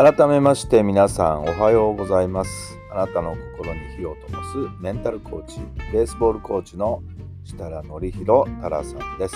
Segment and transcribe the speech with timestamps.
[0.00, 2.78] 改めまして皆さんおはようございます。
[2.92, 5.58] あなたの心に火を灯すメンタルコーチ
[5.92, 7.02] ベースボールコーチの
[7.44, 9.34] 設楽範弘太良さんです。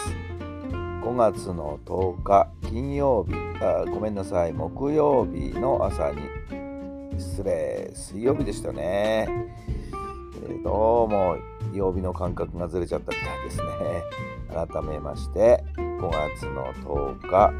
[0.71, 4.53] 5月の10日金曜日あごめんなさい。
[4.53, 6.21] 木曜日の朝に
[7.19, 9.29] 失礼水曜日でしたね、
[10.49, 11.39] えー、どうも
[11.75, 13.65] 曜日の感覚がずれちゃったみたいですね。
[14.71, 17.53] 改めまして5月の10日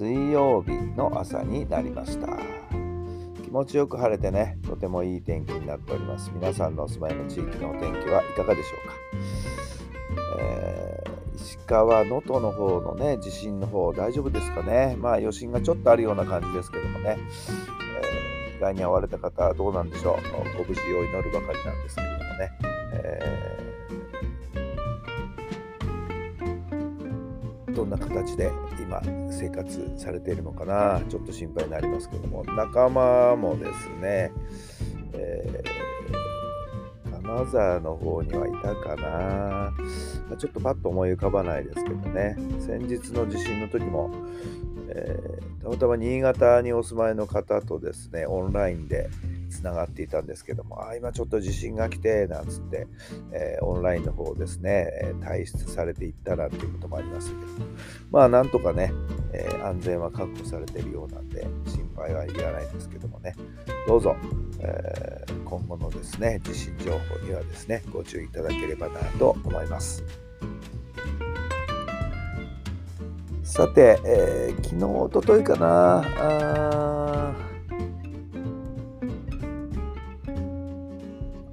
[0.00, 2.26] 水曜日の朝になりました。
[3.44, 6.30] 気持ちよく晴れてねとてもいい天気になっております。
[6.34, 8.94] 皆さんのお住まいの地域のお天気はいかがでしょうか、
[10.40, 14.96] えー、石川能登の方のね地震の方大丈夫ですかね。
[14.98, 17.18] まあ余震がちょっとあるような感じですけどもね、
[18.48, 20.14] えー、被害に遭われた方はどうなんでしょう。
[20.56, 22.52] ご無事を祈るばかりなんですけれどもね、
[22.94, 23.69] えー
[27.80, 29.00] どんな形で今
[29.30, 32.44] 生活されているのかなちょっと心配になりますけども。
[32.44, 34.30] 仲間もですね、
[35.14, 39.72] えー、金沢の方にはいたかな。
[40.36, 42.36] ちょっとパッと思い浮かばないですけどね。
[42.58, 44.10] 先日の地震の時も、
[44.90, 49.08] えー、たまたま新潟にお住まいの方とですねオンラインで
[49.50, 52.86] つながっていたんですけども、あ今ちょっと地震が来て、なんつって、
[53.32, 57.40] えー、オンラインの方ですね、え退出されていったなんていうこともありますけど、
[58.10, 58.92] まあなんとかね、
[59.32, 63.34] えー、安全は確保されているようなんで、心配はいらないんですけどもね、
[63.86, 64.16] どうぞ、
[64.60, 70.04] えー、今後のですね、地震情報にはですね、ご注意いただければなと思います。
[73.42, 77.34] さて、えー、昨日、おとといかな、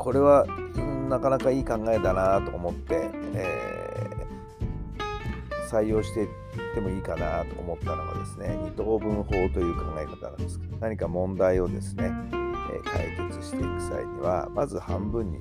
[0.07, 0.47] これは、
[1.09, 6.27] なかなかいい考えだなと思って、えー、採用していっ
[6.73, 12.09] てもいいかなと思ったのはですね二等分法という考え方なんですけど何か問題をですね、
[12.73, 15.39] え、解決していく際にはまず半分に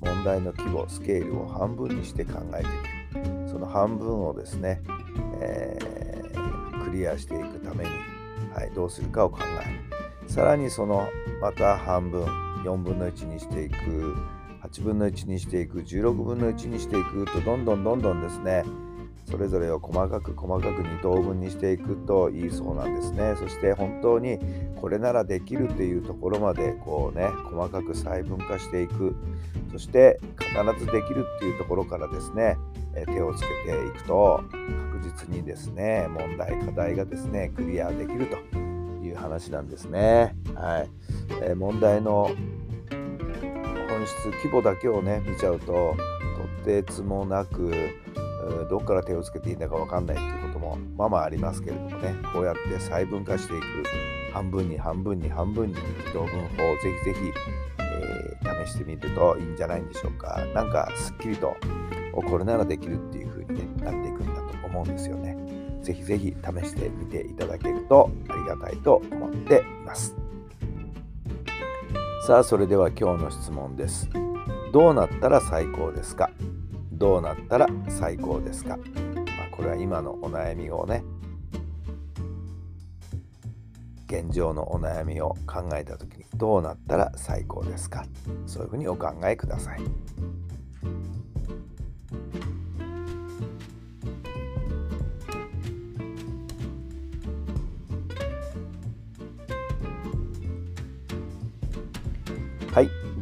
[0.00, 2.64] 問題の規模スケールを半分にして考え
[3.12, 4.82] ていくその半分をですね、
[5.40, 7.90] えー、クリアしていくために、
[8.52, 9.70] はい、どうするかを考え
[10.24, 10.28] る。
[10.28, 11.08] さらにその
[11.40, 14.16] また半分4分の1にしていく
[14.62, 18.64] 8分の1にしていく16分の1にしていくとどんどんどんどんですね
[19.30, 23.34] それぞれを細かく細かく2等分にしていくといいそうなんですね。
[23.38, 24.38] そして本当に
[24.76, 29.16] これならできるっていうところまでこうね細かく細分化していく。
[29.72, 32.56] そして必ずできるっていうところからですね
[33.06, 34.44] 手をつけていくと
[34.92, 38.36] 確実にですね問題課題がですねクリアできると
[39.14, 40.36] う話なんですね。
[40.54, 40.90] はい
[41.42, 42.30] えー、問題の
[43.88, 45.96] 本質規模だけをね見ちゃうと
[46.56, 47.72] とてつもなく
[48.68, 53.64] どっから手をつけていいんだか分かんないっていうこともまあまあありますけれどもねこうやって細分化していく
[54.32, 55.76] 半分に半分に半分に
[56.12, 56.38] 同分法を
[56.82, 57.32] ぜひぜひ、
[57.78, 61.56] えー、試してみるといいんじゃないんでしょうかなんかすっきりと
[62.22, 65.43] これならできるっていう風に、なっていくんだと思うんですよね。
[65.84, 70.16] ぜひぜひ試してみていただけるとありがたいと思っています。
[72.26, 74.08] さあ、それでは今日の質問です。
[74.72, 76.30] どうなったら最高ですか？
[76.92, 81.04] どうなったら最高ですか、まあ、これは今のお悩みをね、
[84.06, 88.06] 現状のお悩みを考えた時にどうなったら最高ですか？
[88.46, 89.80] そういうふうにお考えください。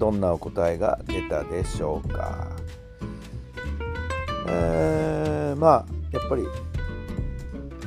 [0.03, 2.49] どんなお答えが出たでしょうか。
[4.49, 6.43] えー、まあやっぱり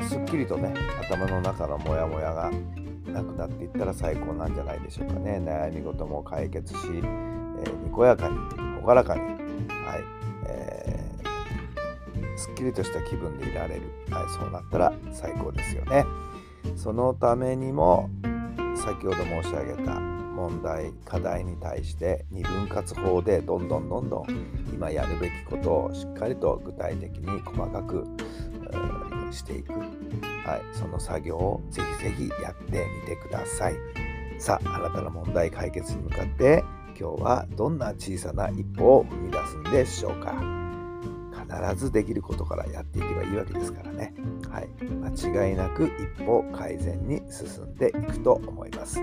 [0.07, 2.50] すっきりとね頭の中のモヤモヤが
[3.06, 5.41] なくなっていったら最高なんじゃないでしょうかね。
[5.44, 8.38] 悩み事も解決し、えー、にこやかに
[8.81, 9.33] 朗らかにはい、
[10.47, 16.06] えー、すっきりとした気分でいられる、はい、そうなったら最高ですよね。
[16.77, 18.09] そのためにも
[18.73, 24.26] 先ほど申し上げた問題課題に対して二分割法でどんどんどんどん
[24.74, 28.06] 今やるべきことをしっかりと具体的に細かく
[29.32, 29.74] していく
[30.46, 33.76] はい、その作業をぜひぜひやってみてください。
[34.38, 36.64] さあ、あなたの問題解決に向かって
[37.00, 40.64] 今日はどんな小さな一歩を踏み出すんでしょうか。
[41.56, 44.13] 必ずできることからやっていけばいいわけですからね。
[44.50, 45.86] はい、間違いなく
[46.18, 49.00] 一歩改善に進んでいくと思います。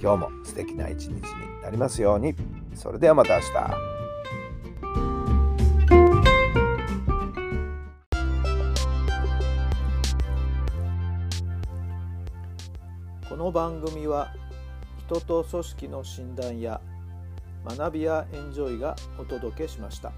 [0.00, 1.20] 今日も素敵な一日に
[1.62, 2.34] なりますように。
[2.74, 3.50] それではまた明日。
[13.28, 14.32] この番組は
[15.06, 16.80] 人と組織の診断や
[17.64, 20.12] 学びやエンジョイがお届けしました。